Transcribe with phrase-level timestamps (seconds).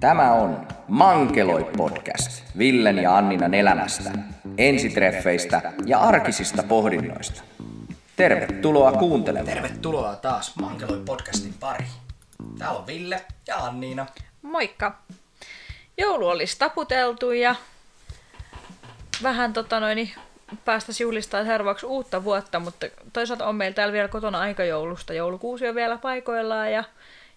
[0.00, 4.10] Tämä on Mankeloi podcast Villen ja Anninan elämästä,
[4.58, 7.42] ensitreffeistä ja arkisista pohdinnoista.
[8.16, 9.54] Tervetuloa kuuntelemaan.
[9.54, 11.90] Tervetuloa taas Mankeloi podcastin pariin.
[12.58, 14.06] Täällä on Ville ja Anniina.
[14.42, 14.98] Moikka!
[15.98, 17.54] Joulu olisi taputeltu ja
[19.22, 20.10] vähän tota noin,
[20.64, 25.14] päästäisiin juhlistamaan seuraavaksi uutta vuotta, mutta toisaalta on meillä täällä vielä kotona aika joulusta.
[25.14, 26.84] Joulukuusi on vielä paikoillaan ja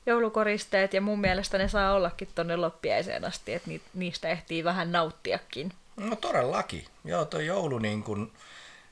[0.05, 5.73] joulukoristeet ja mun mielestä ne saa ollakin tonne loppiaiseen asti, että niistä ehtii vähän nauttiakin.
[5.97, 6.85] No todellakin.
[7.05, 8.31] Joo, tuo joulu niin kun,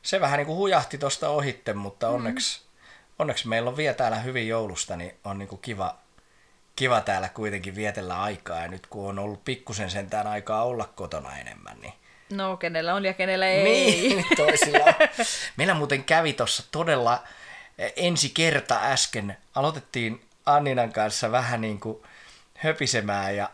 [0.02, 2.14] se vähän niin kuin hujahti tuosta ohitte, mutta mm.
[2.14, 2.62] onneksi,
[3.20, 5.96] onneksi meillä on vielä täällä hyvin joulusta, niin on niin kuin kiva,
[6.76, 8.60] kiva täällä kuitenkin vietellä aikaa.
[8.60, 11.94] Ja nyt kun on ollut pikkusen sentään aikaa olla kotona enemmän, niin
[12.30, 13.64] No, kenellä on ja kenellä ei.
[13.64, 14.94] Niin, toisilla on.
[15.58, 17.24] Meillä muuten kävi tuossa todella
[17.96, 19.38] ensi kerta äsken.
[19.56, 20.22] Aloitettiin
[20.56, 21.98] Anninan kanssa vähän niin kuin
[22.56, 23.50] höpisemään ja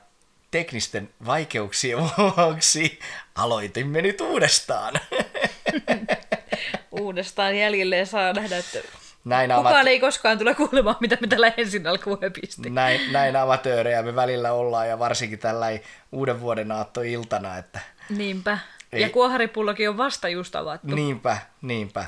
[0.52, 1.98] teknisten vaikeuksien
[2.38, 3.00] vuoksi
[3.36, 4.94] aloitimme nyt uudestaan.
[6.92, 8.80] uudestaan jäljelle saa nähdä, että
[9.26, 9.88] näin kukaan amat...
[9.88, 12.70] ei koskaan tule kuulemaan, mitä me tällä ensin alkuun höpisti.
[12.70, 15.68] Näin, näin amatöörejä me välillä ollaan ja varsinkin tällä
[16.12, 17.58] uuden vuoden aattoiltana.
[17.58, 17.80] Että...
[18.10, 18.58] Niinpä.
[18.94, 19.02] Ei.
[19.02, 20.96] Ja kuoharipullokin on vasta just avattu.
[20.96, 22.06] Niinpä, niinpä.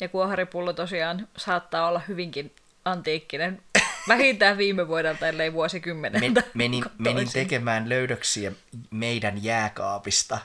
[0.00, 2.52] Ja kuoharipullo tosiaan saattaa olla hyvinkin
[2.84, 3.62] antiikkinen
[4.08, 6.20] vähintään viime vuodelta, ellei vuosikymmenen.
[6.20, 8.52] Men, menin, menin tekemään löydöksiä
[8.90, 10.38] meidän jääkaapista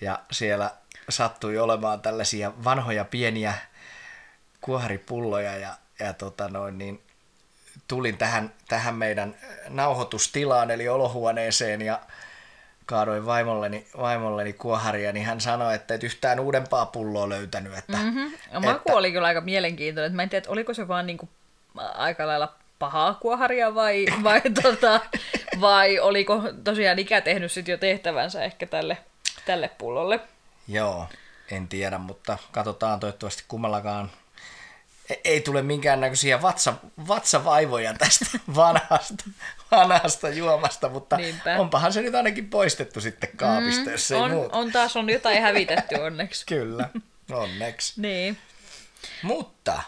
[0.00, 0.70] ja siellä
[1.08, 3.54] sattui olemaan tällaisia vanhoja pieniä
[4.60, 7.02] kuoharipulloja ja, ja tota noin, niin
[7.88, 9.34] tulin tähän, tähän meidän
[9.68, 12.00] nauhoitustilaan eli olohuoneeseen ja
[12.86, 17.78] kaadoin vaimolleni, vaimolleni kuoharia, niin hän sanoi, että et yhtään uudempaa pulloa löytänyt.
[17.78, 18.32] Että, mm-hmm.
[18.52, 18.98] Maku että...
[18.98, 20.16] oli kyllä aika mielenkiintoinen.
[20.16, 21.28] Mä en tiedä, oliko se vaan niinku
[21.78, 25.00] aika lailla pahaa kuoharia vai, vai, tota,
[25.60, 28.98] vai oliko tosiaan ikä tehnyt sit jo tehtävänsä ehkä tälle,
[29.46, 30.20] tälle pullolle?
[30.68, 31.06] Joo,
[31.50, 34.10] en tiedä, mutta katsotaan toivottavasti kummallakaan
[35.10, 36.74] e- ei tule minkäännäköisiä vatsa,
[37.08, 38.24] vatsavaivoja tästä
[38.54, 39.24] vanhasta,
[39.70, 41.56] vanhasta juomasta, mutta Niinpä.
[41.58, 44.56] onpahan se nyt ainakin poistettu sitten kaapista, mm, jos ei on, muuta.
[44.56, 46.46] on taas on jotain hävitetty onneksi.
[46.46, 46.88] Kyllä,
[47.32, 48.00] onneksi.
[48.00, 48.38] niin.
[49.22, 49.82] Mutta.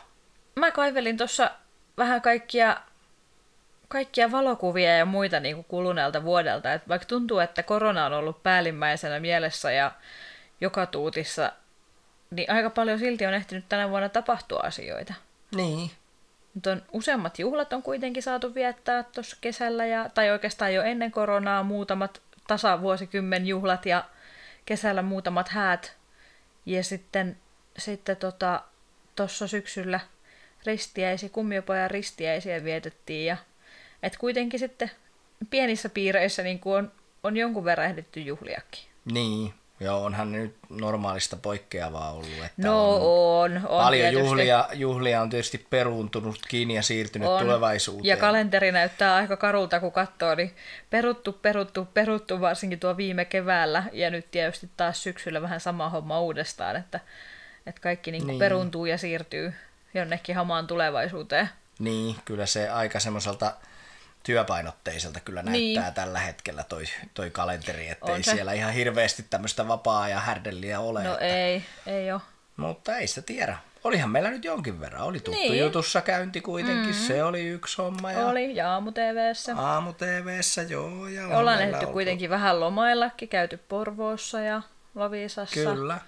[0.56, 1.50] Mä kaivelin tuossa
[1.98, 2.76] vähän kaikkia,
[3.88, 6.72] kaikkia valokuvia ja muita niin kuin kuluneelta vuodelta.
[6.72, 9.92] Et vaikka tuntuu, että korona on ollut päällimmäisenä mielessä ja
[10.60, 11.52] joka tuutissa,
[12.30, 15.14] niin aika paljon silti on ehtinyt tänä vuonna tapahtua asioita.
[15.56, 15.90] Niin.
[16.54, 21.10] Mutta on, useammat juhlat on kuitenkin saatu viettää tuossa kesällä, ja, tai oikeastaan jo ennen
[21.10, 24.04] koronaa muutamat tasavuosikymmen juhlat ja
[24.66, 25.96] kesällä muutamat häät.
[26.66, 27.36] Ja sitten,
[27.78, 28.62] sitten tota,
[29.46, 30.00] syksyllä
[30.66, 33.26] ristiäisiä, kummiopojan ristiäisiä vietettiin.
[33.26, 33.36] Ja,
[34.02, 34.90] et kuitenkin sitten
[35.50, 36.92] pienissä piireissä niin on,
[37.22, 38.82] on jonkun verran ehditty juhliakin.
[39.04, 42.44] Niin, Joo, onhan ne nyt normaalista poikkeavaa ollut.
[42.46, 47.42] Että no on, on, on Paljon juhlia, juhlia on tietysti peruuntunut kiinni ja siirtynyt on.
[47.42, 48.08] tulevaisuuteen.
[48.08, 50.54] Ja kalenteri näyttää aika karulta, kun katsoo, niin
[50.90, 53.84] peruttu, peruttu, peruttu varsinkin tuo viime keväällä.
[53.92, 57.00] Ja nyt tietysti taas syksyllä vähän sama homma uudestaan, että,
[57.66, 58.38] että kaikki niin niin.
[58.38, 59.52] peruuntuu ja siirtyy
[59.94, 61.48] jonnekin hamaan tulevaisuuteen.
[61.78, 63.56] Niin, kyllä se aika semmoiselta
[64.22, 65.74] työpainotteiselta kyllä niin.
[65.74, 66.84] näyttää tällä hetkellä toi,
[67.14, 71.02] toi kalenteri, ettei siellä ihan hirveästi tämmöistä vapaa-ajan härdelliä ole.
[71.04, 71.24] No että...
[71.24, 72.20] ei, ei ole.
[72.56, 73.58] Mutta ei sitä tiedä.
[73.84, 75.02] Olihan meillä nyt jonkin verran.
[75.02, 75.58] Oli tuttu niin.
[75.58, 76.86] jutussa käynti kuitenkin.
[76.86, 77.06] Mm-hmm.
[77.06, 78.12] Se oli yksi homma.
[78.12, 78.26] Ja...
[78.26, 79.56] Oli, ja aamu TVssä.
[79.56, 81.08] Aamu TVssä, joo.
[81.08, 83.28] Ja Ollaan ehditty kuitenkin vähän lomaillakin.
[83.28, 84.62] Käyty Porvoossa ja
[84.94, 85.54] Lovisassa.
[85.54, 85.98] Kyllä.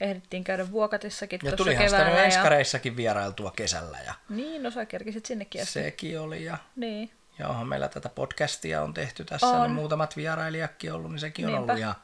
[0.00, 2.18] Ehdittiin käydä Vuokatissakin ja tulihan keväällä.
[2.18, 2.24] ja...
[2.24, 3.98] enskareissakin vierailtua kesällä.
[4.06, 4.14] Ja...
[4.28, 5.66] Niin, no sä kerkisit sinnekin.
[5.66, 6.44] Sekin oli.
[6.44, 6.58] Ja...
[6.76, 7.10] Niin.
[7.38, 9.62] Ja onhan meillä tätä podcastia on tehty tässä, on.
[9.62, 11.72] niin muutamat vierailijakin ollut, niin sekin on Niinpä.
[11.72, 11.82] ollut.
[11.82, 11.94] Ja,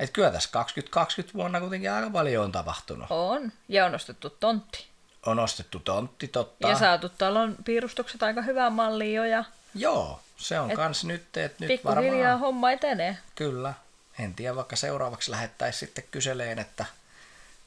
[0.00, 3.06] et kyllä tässä 2020 vuonna kuitenkin aika paljon on tapahtunut.
[3.10, 4.86] On, ja on ostettu tontti.
[5.26, 6.68] On ostettu tontti, totta.
[6.68, 9.24] Ja saatu talon piirustukset aika hyvään malliin jo.
[9.24, 9.44] Ja...
[9.74, 12.38] Joo, se on et kans nyt, että nyt varmaan...
[12.38, 13.18] homma etenee.
[13.34, 13.74] Kyllä.
[14.18, 16.84] En tiedä, vaikka seuraavaksi lähettäisiin sitten kyseleen, että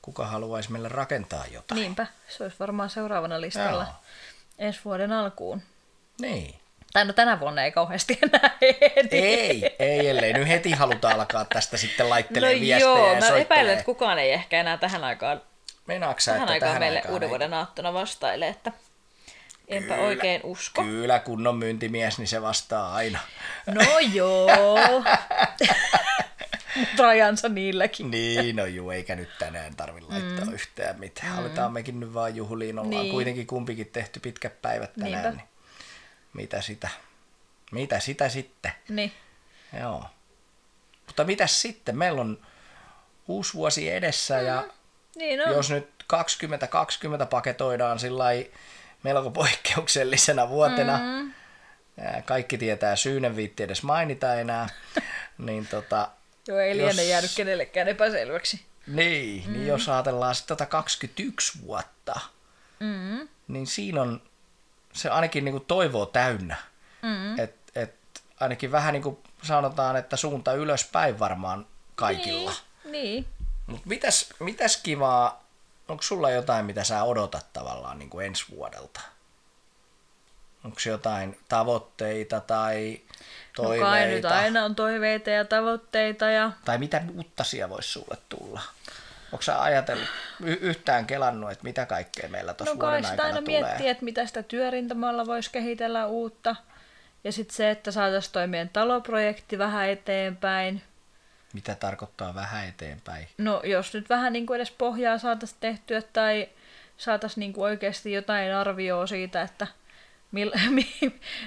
[0.02, 1.82] kuka haluaisi meille rakentaa jotain.
[1.82, 3.94] Niinpä, se olisi varmaan seuraavana listalla Joo.
[4.58, 5.62] ensi vuoden alkuun.
[6.22, 6.62] Niin.
[6.94, 8.58] Tai no tänä vuonna ei kauheasti enää
[8.96, 9.18] heti.
[9.18, 13.74] Ei, ei, ellei nyt heti haluta alkaa tästä sitten laittelemaan no viestejä joo, mä epäilen,
[13.74, 15.42] että kukaan ei ehkä enää tähän aikaan,
[15.88, 18.72] Meinaaksa, tähän että aikaan tähän meille aikaan uuden vuoden aattona vastaile, että
[19.68, 20.84] enpä kyllä, oikein usko.
[20.84, 23.20] Kyllä, kunnon myyntimies, niin se vastaa aina.
[23.68, 24.48] No joo.
[27.00, 28.12] Rajansa niilläkin.
[28.12, 30.54] Niin, no juu, eikä nyt tänään tarvitse laittaa mm.
[30.54, 31.34] yhtään mitään.
[31.34, 31.40] Mm.
[31.40, 33.12] Aletaan mekin nyt vaan juhliin, ollaan niin.
[33.12, 35.24] kuitenkin kumpikin tehty pitkät päivät tänään.
[35.24, 35.30] Niinpä.
[35.32, 35.52] Niin
[36.34, 36.90] mitä sitä,
[37.72, 38.72] Mitä sitä sitten?
[38.90, 39.14] Niin.
[39.80, 40.06] Joo.
[41.08, 41.98] Mutta mitäs sitten?
[41.98, 42.38] Meillä on
[43.28, 44.64] uusi vuosi edessä ja
[45.16, 45.54] Niin on.
[45.54, 48.26] jos nyt 2020 paketoidaan sillä
[49.04, 51.34] melko poikkeuksellisena vuotena, mm.
[52.26, 54.70] kaikki tietää syyn, en viitti edes mainita enää,
[55.38, 56.10] niin tota,
[56.48, 58.66] Joo, ei liene jos- jäänyt kenellekään epäselväksi.
[58.88, 59.54] niin, mm.
[59.54, 62.20] niin jos ajatellaan sitten tota 21 vuotta,
[62.80, 63.28] Mm.
[63.48, 64.22] niin siinä on
[64.94, 66.56] se ainakin niinku toivoa täynnä.
[67.02, 67.40] Mm.
[67.40, 67.96] Et, et
[68.40, 72.54] ainakin vähän niin kuin sanotaan, että suunta ylöspäin varmaan kaikilla.
[72.84, 72.92] Niin.
[72.92, 73.26] niin.
[73.68, 75.44] Mutta mitäs, mitäs kivaa,
[75.88, 79.02] onko sulla jotain, mitä sä odotat tavallaan niin kuin ensi vuodelta?
[80.64, 83.02] Onko jotain tavoitteita tai
[83.58, 84.16] No kai toiveita?
[84.16, 88.62] nyt aina on toiveita ja tavoitteita ja Tai mitä uutta siellä voisi sulle tulla?
[89.32, 90.08] Onko sä ajatellut,
[90.44, 93.62] y- yhtään kelannut, että mitä kaikkea meillä tuossa No vuoden aikana aina tulee?
[93.62, 96.56] miettii, että mitä sitä työrintamalla voisi kehitellä uutta.
[97.24, 100.82] Ja sitten se, että saataisiin toi meidän taloprojekti vähän eteenpäin.
[101.54, 103.28] Mitä tarkoittaa vähän eteenpäin?
[103.38, 106.50] No jos nyt vähän niin kuin edes pohjaa saataisiin tehtyä tai
[106.98, 109.68] saataisiin niin kuin oikeasti jotain arvioa siitä, että
[110.32, 110.88] mil, mi,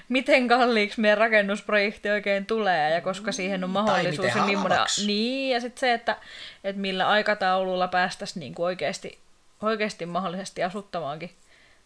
[0.08, 4.26] miten kalliiksi meidän rakennusprojekti oikein tulee ja koska siihen on mahdollisuus.
[4.26, 5.06] miten ja halvaksi.
[5.06, 6.16] Niin, ja sitten se, että,
[6.64, 9.18] että millä aikataululla päästäisiin niin kuin oikeasti,
[9.62, 11.30] oikeasti mahdollisesti asuttamaankin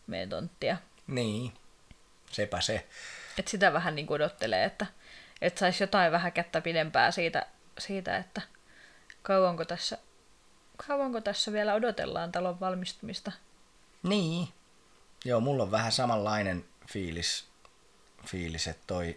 [0.06, 0.77] meidän tonttia.
[1.06, 1.53] Niin,
[2.31, 2.87] sepä se.
[3.39, 4.87] Että sitä vähän niin kuin odottelee, että,
[5.43, 7.47] että saisi jotain vähän kättä pidempää siitä,
[7.79, 8.43] siitä että
[9.23, 9.99] kauanko tässä,
[10.89, 13.33] kauanko tässä vielä odotellaan talon valmistumista.
[14.03, 14.49] Niin.
[15.25, 17.44] Joo, mulla on vähän samanlainen fiilis,
[18.26, 19.17] fiilis että toi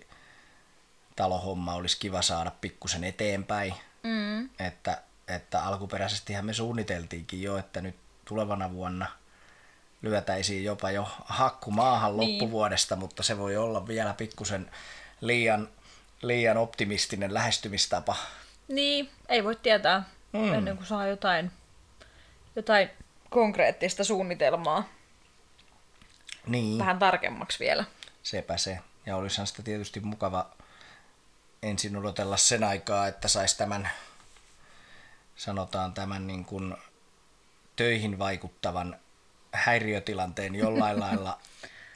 [1.16, 3.74] talohomma olisi kiva saada pikkusen eteenpäin.
[4.04, 4.50] Mm.
[4.60, 7.96] Että, että alkuperäisestihän me suunniteltiinkin jo, että nyt
[8.26, 9.08] tulevana vuonna
[10.02, 12.32] lyötäisiin jopa jo hakku maahan Niin.
[12.32, 14.72] loppuvuodesta, mutta se voi olla vielä pikkusen
[15.22, 15.70] liian,
[16.22, 18.16] liian optimistinen lähestymistapa.
[18.68, 20.04] Niin, ei voi tietää
[20.34, 20.54] Mm.
[20.54, 21.52] ennen kuin saa jotain,
[22.56, 22.90] jotain
[23.30, 24.84] konkreettista suunnitelmaa
[26.48, 26.80] Niin.
[26.80, 27.84] vähän tarkemmaksi vielä.
[28.24, 28.80] Sepä se.
[29.06, 30.50] Ja olisihan sitä tietysti mukava
[31.64, 33.90] ensin odotella sen aikaa, että saisi tämän,
[35.36, 36.76] sanotaan tämän niin kuin
[37.76, 38.96] töihin vaikuttavan
[39.52, 41.40] häiriötilanteen jollain lailla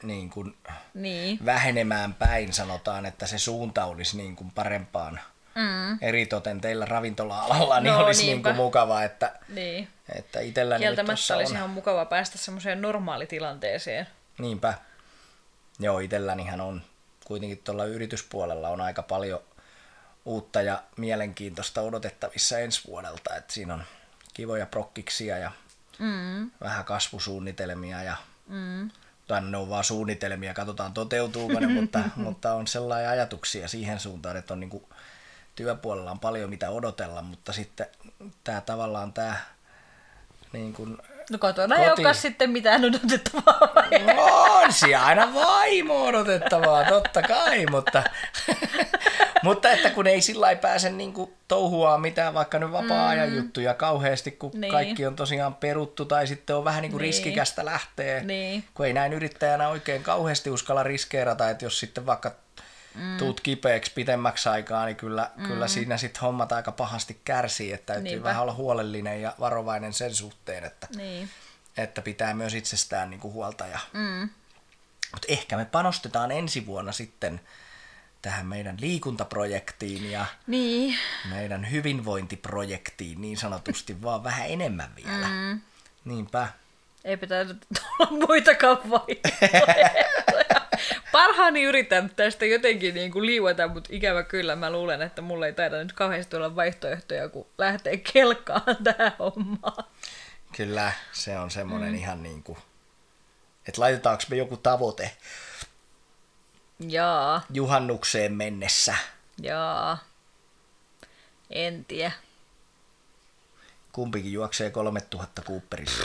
[0.02, 0.56] niin kuin
[0.94, 1.38] Niin.
[1.44, 5.20] vähenemään päin, sanotaan, että se suunta olisi niin kuin parempaan.
[5.54, 5.98] Mm.
[6.00, 9.88] Eritoten teillä ravintola-alalla, niin No, olisi niin kuin mukava, että, Niin.
[10.16, 11.56] että itselläni Kieltämättä olisi on.
[11.56, 14.06] ihan mukava päästä semmoiseen normaalitilanteeseen.
[14.38, 14.74] Niinpä.
[15.78, 16.82] Joo, itsellänihän on
[17.24, 19.40] kuitenkin tuolla yrityspuolella on aika paljon
[20.24, 23.34] uutta ja mielenkiintoista odotettavissa ensi vuodelta.
[23.36, 23.84] Et siinä on
[24.34, 25.50] kivoja prokkiksia ja
[25.98, 26.50] Mm.
[26.60, 28.16] vähän kasvusuunnitelmia ja
[28.48, 28.90] Mm.
[29.26, 34.36] tai ne on vaan suunnitelmia, katsotaan toteutuuko ne, mutta, mutta on sellaisia ajatuksia siihen suuntaan,
[34.36, 34.88] että on niinku,
[35.56, 37.86] työpuolella on paljon mitä odotella, mutta sitten
[38.44, 39.36] tämä tavallaan tämä
[40.52, 40.98] niin kuin,
[41.30, 41.86] No kotona Koti.
[41.86, 43.60] ei olekaan sitten mitään odotettavaa.
[43.74, 44.16] vai?
[44.64, 48.02] On siellä aina vaimo odotettavaa, totta kai, mutta,
[49.42, 53.36] mutta että kun ei sillä lailla pääse niinku touhua mitään vaikka nyt vapaa-ajan mm.
[53.36, 54.60] juttuja kauheasti, kun niin.
[54.60, 54.72] Niin.
[54.72, 57.06] kaikki on tosiaan peruttu tai sitten on vähän niinku Niin.
[57.06, 58.64] riskikästä lähtee, Niin.
[58.74, 62.32] kun ei näin yrittäjänä oikein kauheasti uskalla riskeerata, että jos sitten vaikka
[62.96, 63.16] mm.
[63.18, 65.46] tuut kipeäksi pitemmäksi aikaa, niin kyllä, mm.
[65.46, 68.24] kyllä siinä sitten hommat aika pahasti kärsii, että täytyy Niinpä.
[68.28, 71.30] vähän olla huolellinen ja varovainen sen suhteen, että, Niin.
[71.76, 74.28] että pitää myös itsestään niinku huolta ja Mm.
[75.12, 77.40] mutta ehkä me panostetaan ensi vuonna sitten
[78.22, 80.98] tähän meidän liikuntaprojektiin ja Niin.
[81.30, 85.28] meidän hyvinvointiprojektiin niin sanotusti vaan vähän enemmän vielä.
[85.28, 85.60] Mm.
[86.04, 86.48] Niinpä.
[87.04, 89.90] Ei pitäisi tulla muitakaan vaihtoehtoja.
[91.16, 95.52] Parhaani yritän tästä jotenkin niin kuin liueta, mutta ikävä kyllä mä luulen, että mulle ei
[95.52, 99.84] taida nyt kauheasti olla vaihtoehtoja, kun lähtee kelkaan tähän hommaan.
[100.56, 101.98] Kyllä, se on semmoinen mm.
[101.98, 102.58] ihan niin kuin,
[103.68, 105.16] että laitetaanko me joku tavoite
[106.88, 108.94] Jaa, juhannukseen mennessä.
[109.42, 109.98] jaa.
[111.50, 112.12] En tiedä.
[113.92, 116.04] Kumpikin juoksee 3000 Cooperissa.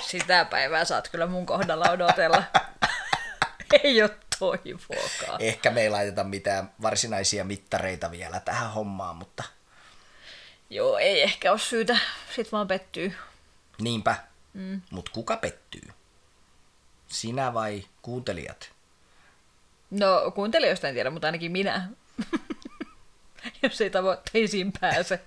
[0.00, 2.42] Sitä päivää saat kyllä mun kohdalla odotella.
[3.82, 5.40] ei ole toivoakaan.
[5.40, 9.44] Ehkä me ei laiteta mitään varsinaisia mittareita vielä tähän hommaan, mutta
[10.70, 11.98] Joo, ei ehkä ole syytä.
[12.36, 13.14] Sit vaan pettyy.
[13.80, 14.16] niinpä.
[14.54, 14.80] Mm.
[14.90, 15.88] Mutta kuka pettyy?
[17.06, 18.72] Sinä vai kuuntelijat?
[19.90, 21.88] No, kuuntelijoista en tiedä, mutta ainakin minä.
[23.62, 25.20] Jos ei tavoitteisiin pääse.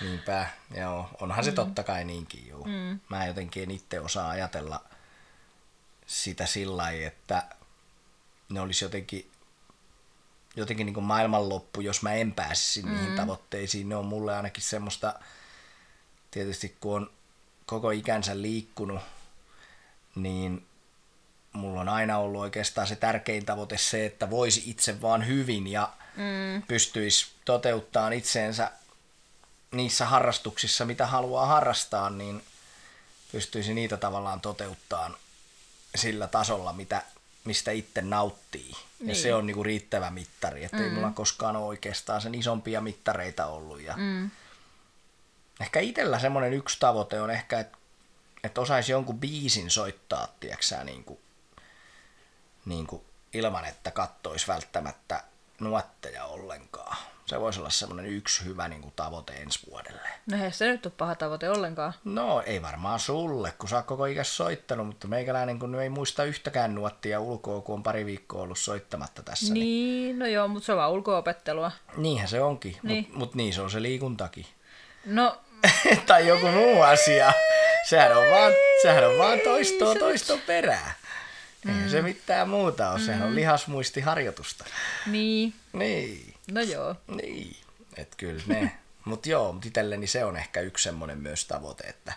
[0.00, 1.08] Niinpä, joo.
[1.20, 1.54] Onhan se mm.
[1.54, 2.64] totta kai niinkin, joo.
[2.64, 3.00] Mm.
[3.08, 4.84] Mä jotenkin en itse osaa ajatella
[6.06, 7.42] sitä sillä lailla, että
[8.48, 9.30] ne olisi jotenkin,
[10.56, 13.16] jotenkin niin kuin maailmanloppu, jos mä en pääsisi niihin mm.
[13.16, 13.88] tavoitteisiin.
[13.88, 15.14] Ne on mulle ainakin semmoista,
[16.30, 17.10] tietysti kun on
[17.66, 19.00] koko ikänsä liikkunut,
[20.14, 20.66] niin
[21.52, 25.92] mulla on aina ollut oikeastaan se tärkein tavoite se, että voisi itse vaan hyvin ja
[26.16, 26.62] mm.
[26.62, 28.72] pystyisi toteuttaa itseensä
[29.70, 32.44] niissä harrastuksissa, mitä haluaa harrastaa, niin
[33.32, 35.10] pystyisi niitä tavallaan toteuttaa
[35.94, 37.02] sillä tasolla, mitä,
[37.44, 38.72] mistä itse nauttii.
[38.98, 39.08] Niin.
[39.08, 40.84] Ja se on niinku riittävä mittari, että mm.
[40.84, 43.82] ei mulla koskaan ole oikeastaan sen isompia mittareita ollut.
[43.82, 44.30] Ja mm.
[45.60, 47.78] Ehkä itsellä semmoinen yksi tavoite on ehkä, että,
[48.44, 51.20] että osaisi jonkun biisin soittaa, tiedätkö niin kuin,
[52.64, 55.24] niin kuin ilman, että kattoisi välttämättä
[55.60, 56.96] nuotteja ollenkaan.
[57.26, 60.08] Se voisi olla semmoinen yksi hyvä niin kuin, tavoite ensi vuodelle.
[60.26, 61.92] No ei se nyt ole paha tavoite ollenkaan.
[62.04, 66.24] No ei varmaan sulle, kun sä oot koko ikäs soittanut, mutta meikäläinen kun ei muista
[66.24, 69.54] yhtäkään nuottia ulkoa, kun on pari viikkoa ollut soittamatta tässä.
[69.54, 70.18] Niin, niin...
[70.18, 71.72] no joo, mutta se on vaan ulkoopettelua.
[71.96, 73.04] Niinhän se onkin, niin.
[73.04, 74.46] mutta mut niin se on se liikuntakin.
[75.04, 75.40] No...
[76.06, 77.32] tai joku muu asia.
[77.88, 78.52] Sehän on vaan,
[78.82, 80.94] sehän on vaan toistoa toiston perää.
[81.68, 81.90] Eihän mm.
[81.90, 83.26] se mitään muuta ole, sehän mm.
[83.26, 84.64] on lihasmuistiharjoitusta.
[85.06, 85.54] Niin.
[85.72, 86.31] Niin.
[86.50, 86.96] No joo.
[87.06, 87.56] Niin,
[87.96, 88.78] että kyllä ne.
[89.04, 92.12] mutta joo, mutta itselleni se on ehkä yksi semmoinen myös tavoite, että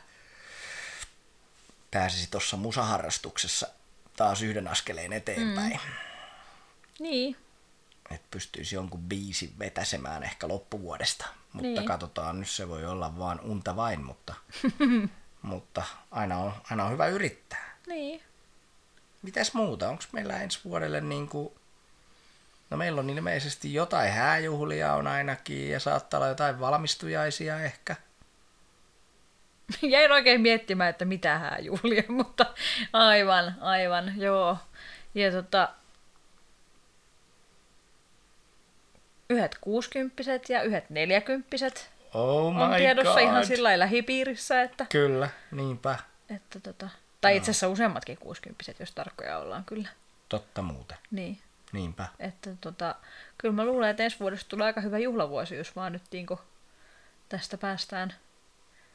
[1.91, 3.67] pääsisi tuossa musaharrastuksessa
[4.17, 5.79] taas yhden askeleen eteenpäin.
[5.85, 5.91] Mm.
[6.99, 7.35] Niin.
[8.11, 11.25] Että pystyisi jonkun biisin vetäsemään ehkä loppuvuodesta.
[11.53, 11.85] Mutta niin.
[11.85, 14.33] katsotaan, nyt se voi olla vaan unta vain, mutta,
[15.41, 17.77] mutta aina, on, aina on hyvä yrittää.
[17.87, 18.21] Niin.
[19.21, 19.89] Mitäs muuta?
[19.89, 21.53] Onko meillä ensi vuodelle niin kuin...
[22.69, 27.95] No meillä on ilmeisesti jotain hääjuhlia on ainakin ja saattaa olla jotain valmistujaisia ehkä.
[29.81, 32.45] Jäin oikein miettimään, että mitä hääjuhlia, mutta
[32.93, 34.57] aivan, aivan, joo.
[35.15, 35.69] Ja tota,
[39.29, 43.21] yhdet kuusikymppiset ja yhdet neljäkymppiset oh on tiedossa God.
[43.21, 44.85] ihan sillä lähipiirissä, että...
[44.89, 45.97] Kyllä, niinpä.
[46.29, 46.89] Että tota,
[47.21, 49.89] tai itse asiassa useammatkin kuusikymppiset, jos tarkkoja ollaan kyllä.
[50.29, 50.97] Totta muuten.
[51.11, 51.39] Niin.
[51.75, 52.07] Niinpä.
[52.19, 52.95] Että tota,
[53.37, 56.27] kyllä mä luulen, että ensi vuodesta tulee aika hyvä juhlavuosi, jos vaan nyt niin
[57.29, 58.13] tästä päästään.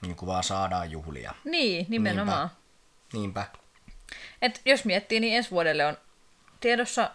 [0.03, 1.35] Niin kuin vaan saadaan juhlia.
[1.45, 2.51] Niin, nimenomaan.
[3.13, 3.41] Niinpä.
[3.41, 3.61] Niinpä.
[4.43, 5.97] Et jos miettii, niin ensi vuodelle on
[6.61, 7.11] tiedossa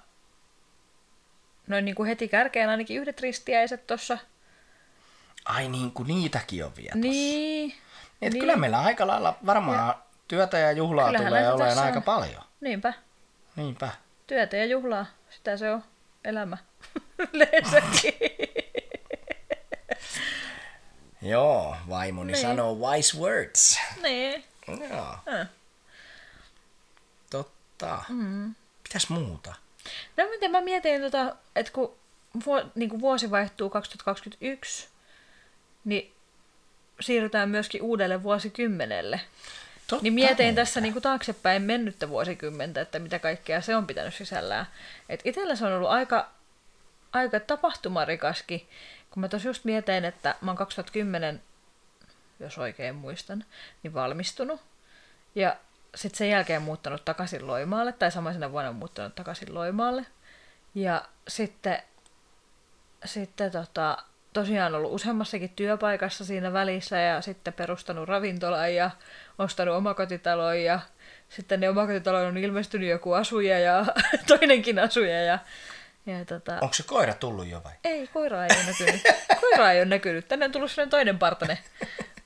[1.68, 4.18] noin niin kuin heti kärkeen ainakin yhdet ristiäiset tuossa.
[5.46, 7.08] Ai niin kuin niitäkin on vielä tossa.
[7.08, 7.76] Niin.
[8.22, 8.42] Et niin.
[8.42, 10.00] kyllä meillä aika lailla varmaan ja.
[10.28, 12.44] työtä ja juhlaa Kyllähän tulee olemaan aika paljon.
[12.62, 12.94] Niinpä.
[13.56, 14.05] Niinpä.
[14.28, 15.84] Työtä ja juhlaa, sitä se on
[16.24, 16.58] elämä.
[17.34, 18.14] Yleensäkin.
[21.22, 22.42] Joo, vaimoni niin.
[22.42, 23.80] sanoo wise words.
[24.02, 24.44] Niin.
[24.68, 25.18] Joo.
[25.34, 25.48] Äh.
[27.30, 28.04] Totta.
[28.10, 28.56] Mm.
[28.84, 29.56] Mitäs muuta?
[30.18, 31.96] No miten mä mietin, tota, että kun
[32.46, 34.88] vuo, niin kuin vuosi vaihtuu 2021,
[35.86, 36.14] niin
[37.00, 39.22] siirrytään myöskin uudelle vuosikymmenelle.
[39.88, 40.62] Totta niin mietin muuta.
[40.62, 44.66] tässä niin kuin taaksepäin mennyttä vuosikymmentä, että mitä kaikkea se on pitänyt sisällään.
[45.10, 46.32] Et itsellä se on ollut aika,
[47.14, 48.70] aika tapahtumarikaskin,
[49.10, 51.42] kun mä tosiaan just mietin, että mä oon 2010,
[52.40, 53.46] jos oikein muistan,
[53.84, 54.62] niin valmistunut.
[55.36, 55.56] Ja
[55.96, 60.06] sitten sen jälkeen muuttanut takaisin Loimaalle, tai samaisena vuonna muuttanut takaisin Loimaalle.
[60.76, 61.84] Ja sitten,
[63.06, 63.98] sitten tota,
[64.36, 68.92] tosiaan ollut useammassakin työpaikassa siinä välissä ja sitten perustanut ravintolan ja
[69.40, 70.80] ostanut omakotitalon ja
[71.30, 73.86] sitten ne omakotitalon on ilmestynyt joku asuja ja
[74.28, 75.40] toinenkin asuja ja
[76.06, 76.58] ja tota...
[76.62, 77.74] Onko se koira tullut jo vai?
[77.84, 79.02] Ei, koira ei ole näkynyt.
[79.42, 80.28] koira ei ole näkynyt.
[80.28, 81.58] Tänne on tullut sellainen toinen partane.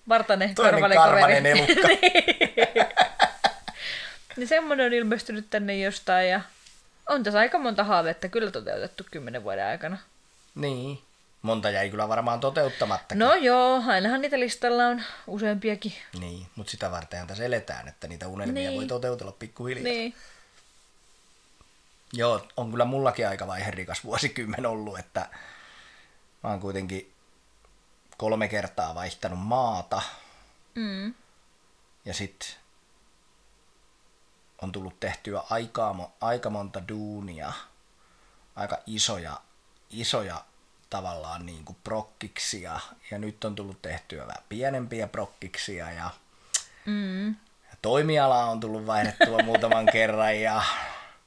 [0.08, 1.88] Partane, toinen karvanen elukka.
[4.38, 6.42] niin semmoinen on ilmestynyt tänne jostain ja
[7.10, 9.98] on tässä aika monta haavetta kyllä toteutettu kymmenen vuoden aikana.
[10.56, 11.00] Niin.
[11.42, 13.16] Monta jäi kyllä varmaan toteuttamatta.
[13.16, 15.94] No joo, ainahan niitä listalla on useampiakin.
[16.20, 18.78] Niin, mutta sitä varten tässä eletään, että niitä unelmia niin.
[18.78, 19.84] voi toteutella pikkuhiljaa.
[19.84, 20.16] Niin.
[22.14, 25.30] Joo, on kyllä mullakin aika vaiherikas vuosikymmen ollut, että
[26.44, 27.14] mä oon kuitenkin
[28.18, 30.02] kolme kertaa vaihtanut maata.
[30.76, 31.14] Mm.
[32.06, 32.50] Ja sitten
[34.62, 37.54] on tullut tehtyä aika, aika monta duunia,
[38.56, 39.42] aika isoja,
[39.90, 40.46] isoja
[40.90, 42.80] tavallaan niin kuin prokkiksia,
[43.12, 46.10] ja nyt on tullut tehtyä vähän pienempiä prokkiksia, ja,
[46.86, 47.28] mm.
[47.70, 50.62] ja toimiala on tullut vaihdettua muutaman kerran, ja,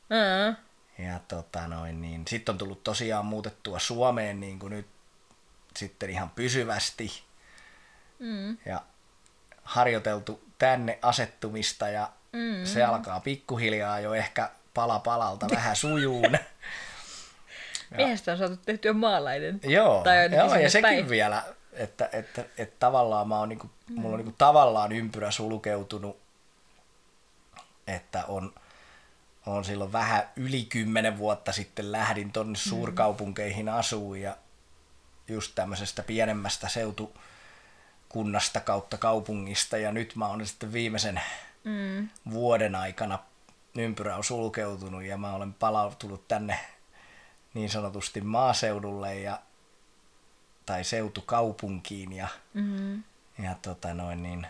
[0.08, 0.56] mm.
[1.04, 4.86] ja tota noin, niin sitten on tullut tosiaan muutettua Suomeen niin kuin nyt
[5.76, 7.22] sitten ihan pysyvästi,
[8.18, 8.58] mm.
[8.66, 8.82] ja
[9.62, 12.64] harjoiteltu tänne asettumista, ja mm.
[12.64, 16.38] se alkaa pikkuhiljaa jo ehkä pala palalta vähän sujuun.
[17.96, 19.60] Miehestä on saatu tehtyä maalainen.
[19.64, 21.08] Joo, Tai joo ja sekin päin.
[21.08, 24.00] vielä, että, että, että tavallaan mä oon niinku, mm.
[24.00, 26.18] mulla on niinku tavallaan ympyrä sulkeutunut,
[27.86, 28.54] että on,
[29.46, 34.36] on silloin vähän yli kymmenen vuotta sitten lähdin tonne suurkaupunkeihin asuun ja
[35.28, 41.20] just tämmöisestä pienemmästä seutukunnasta kautta kaupungista ja nyt mä oon sitten viimeisen
[41.64, 42.08] Mm.
[42.30, 43.18] vuoden aikana
[43.78, 46.58] ympyrä on sulkeutunut ja mä olen palautunut tänne
[47.54, 49.38] niin sanotusti maaseudulle ja,
[50.66, 53.02] tai seutukaupunkiin ja, Mm.
[53.42, 54.46] ja tota noin niin,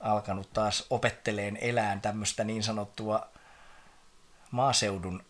[0.00, 3.28] alkanut taas opetteleen elään tämmöistä niin sanottua
[4.50, 5.24] maaseudun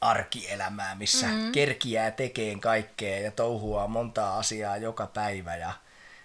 [0.00, 1.52] arkielämää, missä mm.
[1.52, 5.72] kerkiää tekeen kaikkea ja touhuaa montaa asiaa joka päivä ja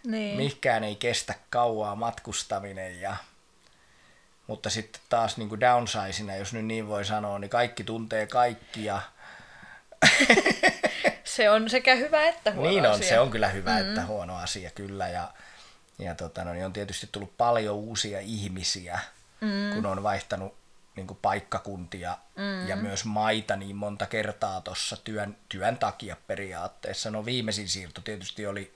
[0.05, 0.37] Niin.
[0.37, 3.15] Mihkään ei kestä kauaa matkustaminen ja
[4.47, 8.85] mutta sitten taas niin kuin downsizina, jos nyt niin voi sanoa, niin kaikki tuntee kaikki
[8.85, 9.01] ja
[11.23, 13.07] Se on sekä hyvä että huono niin on, asia.
[13.07, 13.89] se on kyllä hyvä, mm.
[13.89, 15.33] että huono asia kyllä ja,
[15.99, 18.99] ja tota, no, niin on tietysti tullut paljon uusia ihmisiä,
[19.41, 19.75] mm.
[19.75, 20.55] kun on vaihtanut
[20.95, 22.67] niin kuin paikkakuntia mm.
[22.67, 27.11] ja myös maita niin monta kertaa tuossa työn, työn takia periaatteessa.
[27.11, 28.73] No viimeisin siirto tietysti oli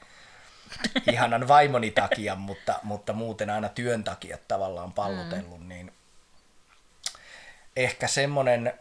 [1.11, 5.67] ihanan vaimoni takia, mutta, mutta muuten aina työn takia tavallaan pallotellut, mm.
[5.69, 5.93] niin
[7.75, 8.73] ehkä semmoinen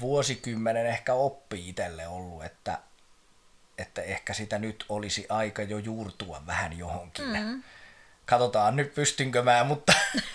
[0.00, 2.78] vuosikymmenen ehkä oppi itselle ollut, että,
[3.78, 7.24] että ehkä sitä nyt olisi aika jo juurtua vähän johonkin.
[7.24, 7.62] Mm.
[8.26, 9.92] Katsotaan nyt pystynkö mä, mutta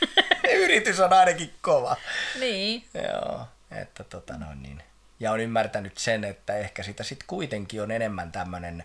[0.64, 1.96] yritys on ainakin kova.
[2.40, 2.86] Niin.
[2.94, 4.84] Joo, että tota noin niin.
[5.20, 8.84] Ja on ymmärtänyt sen, että ehkä sitä sitten kuitenkin on enemmän tämmöinen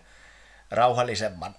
[0.71, 1.55] rauhallisemman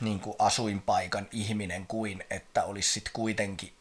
[0.00, 3.72] niin kuin asuinpaikan ihminen kuin että olisi sitten kuitenkin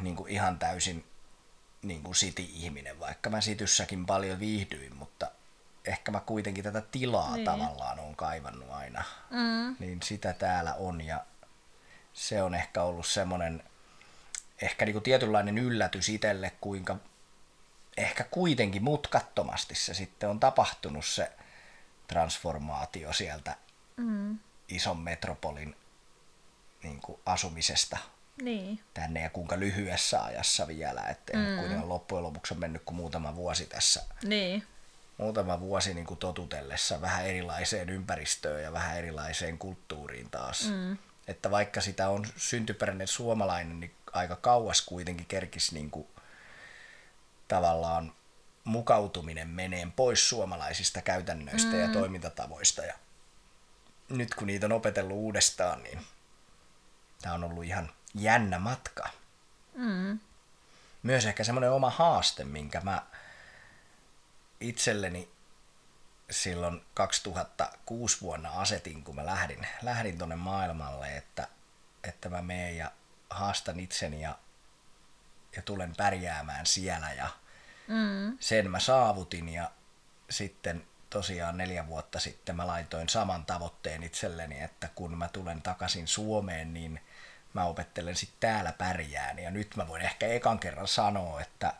[0.00, 1.04] niin kuin ihan täysin
[1.82, 5.30] niin kuin city-ihminen, vaikka mä sityssäkin paljon viihdyin, mutta
[5.84, 7.44] ehkä mä kuitenkin tätä tilaa niin.
[7.44, 9.04] tavallaan on kaivannut aina.
[9.30, 9.76] Mm.
[9.78, 11.24] Niin sitä täällä on ja
[12.12, 13.62] se on ehkä ollut semmoinen
[14.62, 16.96] ehkä niin kuin tietynlainen yllätys itselle, kuinka
[17.96, 21.32] ehkä kuitenkin mutkattomasti se sitten on tapahtunut se
[22.06, 23.56] transformaatio sieltä
[23.96, 24.38] mm.
[24.68, 25.76] ison metropolin
[26.82, 27.98] niin kuin asumisesta
[28.42, 28.80] Niin.
[28.94, 31.56] tänne ja kuinka lyhyessä ajassa vielä, että mm.
[31.58, 34.66] kuitenkaan loppujen lopuksi on mennyt kuin muutama vuosi tässä, Niin.
[35.18, 40.68] muutama vuosi niin kuin totutellessa vähän erilaiseen ympäristöön ja vähän erilaiseen kulttuuriin taas.
[40.70, 40.96] Mm.
[41.26, 46.06] Että vaikka sitä on syntyperäinen suomalainen, niin aika kauas kuitenkin kerkis niin kuin
[47.48, 48.12] tavallaan
[48.64, 51.80] mukautuminen meneen pois suomalaisista käytännöistä mm.
[51.80, 52.82] ja toimintatavoista.
[52.84, 52.94] Ja
[54.08, 56.00] nyt kun niitä on opetellut uudestaan, niin
[57.22, 59.08] tämä on ollut ihan jännä matka.
[59.74, 60.20] Mm.
[61.02, 63.02] Myös ehkä semmoinen oma haaste, minkä mä
[64.60, 65.30] itselleni
[66.30, 71.48] silloin 2006 vuonna asetin, kun mä lähdin, lähdin tonne maailmalle, että,
[72.04, 72.92] että mä meen ja
[73.30, 74.38] haastan itseni ja,
[75.56, 77.28] ja tulen pärjäämään siellä ja
[77.88, 78.36] Mm.
[78.40, 79.70] sen mä saavutin ja
[80.30, 86.08] sitten tosiaan neljä vuotta sitten mä laitoin saman tavoitteen itselleni, että kun mä tulen takaisin
[86.08, 87.00] Suomeen, niin
[87.54, 89.38] mä opettelen sitten täällä pärjään.
[89.38, 91.74] Ja nyt mä voin ehkä ekan kerran sanoa, että,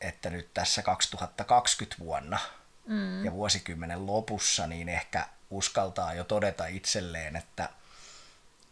[0.00, 2.38] että nyt tässä 2020 vuonna
[2.86, 3.24] mm.
[3.24, 7.68] ja vuosikymmenen lopussa, niin ehkä uskaltaa jo todeta itselleen, että,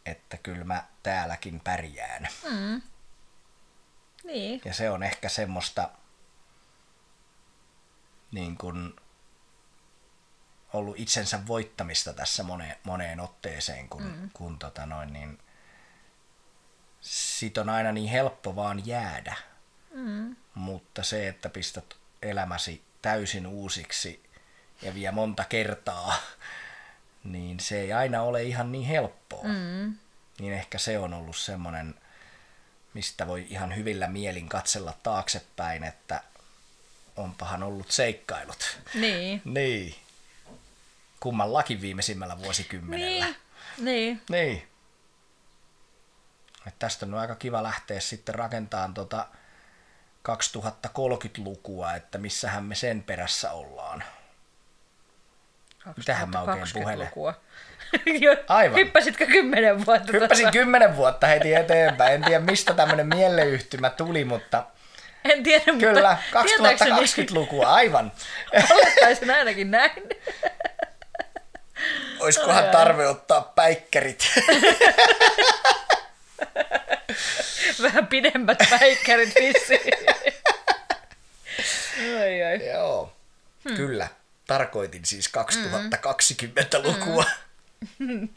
[0.06, 2.28] että kyllä mä täälläkin pärjään.
[2.50, 2.82] Mm.
[4.24, 4.60] Niin.
[4.64, 5.90] Ja se on ehkä semmoista
[8.32, 8.96] niin kuin
[10.76, 14.30] ollut itsensä voittamista tässä moneen, moneen otteeseen, kun, mm.
[14.32, 15.38] kun tota noin, niin
[17.00, 19.36] sit on aina niin helppo vaan jäädä.
[19.94, 20.36] Mm.
[20.54, 24.22] Mutta se, että pistät elämäsi täysin uusiksi
[24.82, 26.14] ja vie monta kertaa,
[27.24, 29.44] niin se ei aina ole ihan niin helppoa.
[29.44, 29.94] Mm.
[30.38, 31.94] Niin ehkä se on ollut semmoinen,
[32.94, 36.22] mistä voi ihan hyvillä mielin katsella taaksepäin, että
[37.16, 38.78] onpahan ollut seikkailut.
[38.94, 39.42] Niin.
[39.54, 39.94] Niin.
[41.26, 43.24] Kummallakin viimeisimmällä vuosikymmenellä.
[43.26, 43.36] Niin.
[43.78, 44.22] Niin.
[44.30, 44.68] Niin.
[46.66, 49.26] Et tästä on aika kiva lähteä sitten rakentamaan tota
[50.28, 54.04] 2030-lukua, että missähän me sen perässä ollaan.
[55.96, 57.06] Mitähän mä oikein puhelen?
[57.06, 57.34] 2020-lukua.
[58.20, 58.78] Jo, Aivan.
[58.78, 60.12] Hyppäsitkö kymmenen vuotta?
[60.12, 62.12] Hyppäsin kymmenen vuotta heti eteenpäin.
[62.12, 64.66] En tiedä mistä tämmöinen mieleyhtymä tuli, mutta
[65.24, 68.12] En tiedä, kyllä mutta tietääkseni 2020-lukua, aivan.
[68.70, 69.92] olettaisin ainakin näin.
[72.18, 74.26] Oiskohan tarve ottaa päikkärit?
[77.82, 79.94] Vähän pidemmät päikkärit vissiin.
[82.20, 82.66] ai, ai.
[82.66, 83.12] Joo,
[83.68, 83.76] hmm.
[83.76, 84.08] kyllä.
[84.46, 87.24] Tarkoitin siis 2020-lukua.
[87.98, 88.28] Mm.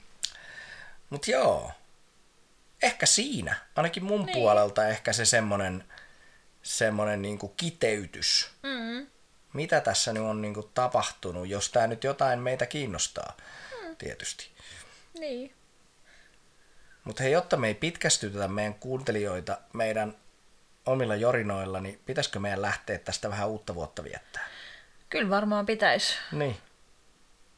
[1.09, 1.71] Mutta joo,
[2.83, 4.33] ehkä siinä, ainakin mun niin.
[4.33, 5.83] puolelta ehkä se semmonen,
[6.61, 8.49] semmonen niinku kiteytys.
[8.63, 9.07] Mm.
[9.53, 13.37] Mitä tässä nyt on niinku tapahtunut, jos tämä nyt jotain meitä kiinnostaa.
[13.99, 14.49] Tietysti.
[15.19, 15.53] Niin.
[17.03, 20.15] Mutta hei, jotta me ei pitkästytetä meidän kuuntelijoita meidän
[20.85, 24.47] omilla jorinoilla, niin pitäisikö meidän lähteä tästä vähän uutta vuotta viettää?
[25.09, 26.13] Kyllä varmaan pitäisi.
[26.31, 26.57] Niin.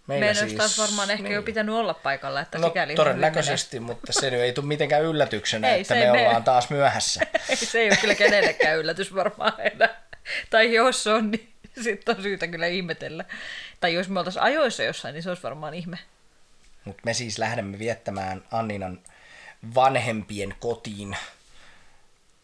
[0.08, 0.58] Meillä Meidän siis...
[0.58, 1.36] taas varmaan ehkä niin.
[1.36, 2.41] jo pitänyt olla paikalla.
[2.41, 6.12] Että no sikäli todennäköisesti, mutta se ei tule mitenkään yllätyksenä, ei, että me ne...
[6.12, 7.21] ollaan taas myöhässä.
[7.54, 10.01] se ei ole kyllä kenellekään yllätys varmaan enää.
[10.49, 13.25] Tai jos on, niin sitten on syytä kyllä ihmetellä.
[13.80, 15.97] Tai jos me oltaisiin ajoissa jossain, niin se olisi varmaan ihme.
[16.86, 19.00] Mutta me siis lähdemme viettämään Anninan
[19.76, 21.17] vanhempien kotiin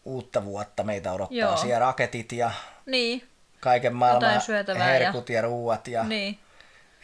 [0.04, 0.84] uutta vuotta.
[0.84, 1.56] Meitä odottaa Joo.
[1.56, 2.50] siellä raketit ja
[2.86, 3.28] niin.
[3.60, 4.40] kaiken maailman
[4.78, 6.38] herkut ja, ja ruuat ja niin.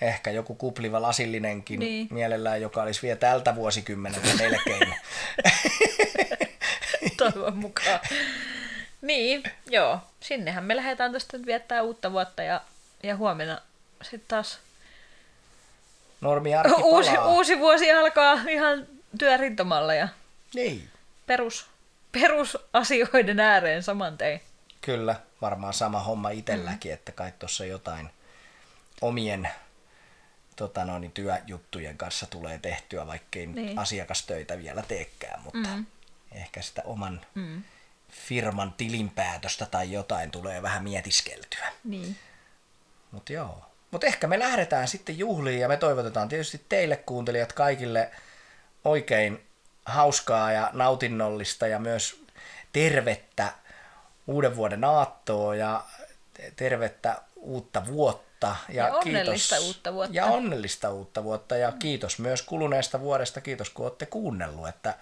[0.01, 2.09] ehkä joku kupliva lasillinenkin niin.
[2.11, 4.94] mielellään, joka olisi vielä tältä vuosikymmeneltä melkein.
[7.16, 8.01] Toivon mukaan.
[9.01, 9.99] Niin, joo.
[10.20, 12.61] Sinnehän me lähdetään tästä viettää uutta vuotta ja,
[13.03, 13.61] ja huomenna
[14.03, 14.59] sitten taas
[16.24, 16.50] Normi
[16.82, 18.87] uusi, uusi vuosi alkaa ihan
[19.18, 20.08] työrintamalla ja
[20.54, 20.88] niin.
[21.26, 21.66] perus,
[22.12, 24.40] perusasioiden ääreen saman tein.
[24.80, 26.94] Kyllä, varmaan sama homma itselläkin, mm.
[26.94, 28.10] että kai tuossa jotain
[29.00, 29.48] omien
[30.56, 33.78] tota noin, työjuttujen kanssa tulee tehtyä, vaikkei niin.
[33.78, 35.87] asiakastöitä vielä teekään, mutta mm.
[36.32, 37.62] ehkä sitä oman mm.
[38.10, 41.72] firman tilinpäätöstä tai jotain tulee vähän mietiskeltyä.
[41.84, 42.16] Niin.
[43.10, 43.73] Mutta joo.
[43.94, 48.11] Mutta ehkä me lähdetään sitten juhliin ja me toivotetaan tietysti teille kuuntelijat kaikille
[48.85, 49.46] oikein
[49.85, 52.24] hauskaa ja nautinnollista ja myös
[52.72, 53.52] tervettä
[54.26, 55.85] uuden vuoden aattoa ja
[56.57, 58.57] tervettä uutta vuotta.
[58.68, 60.16] Ja, ja onnellista kiitos, uutta vuotta.
[60.16, 64.94] Ja onnellista uutta vuotta ja kiitos myös kuluneesta vuodesta, kiitos kun olette kuunnellut, että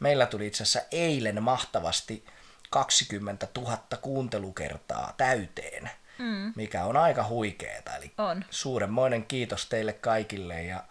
[0.00, 2.24] meillä tuli itse asiassa eilen mahtavasti
[2.70, 6.52] 20 000 kuuntelukertaa täyteen, mm.
[6.56, 7.96] mikä on aika huikeeta.
[7.96, 8.44] Eli on.
[8.50, 10.82] suuremmoinen kiitos teille kaikille ja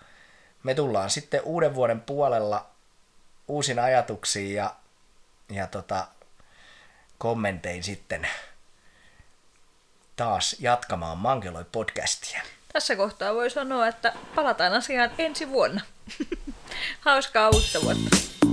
[0.64, 2.70] me tullaan sitten uuden vuoden puolella
[3.48, 4.76] uusin ajatuksiin ja,
[5.52, 6.08] ja tota,
[7.18, 8.28] kommentein sitten
[10.16, 12.42] taas jatkamaan Mankeloi-podcastia.
[12.74, 15.82] Tässä kohtaa voi sanoa, että palataan asiaan ensi vuonna.
[17.00, 18.45] Hauskaa uutta vuotta.